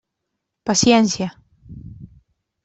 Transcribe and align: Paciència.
Paciència. 0.69 1.27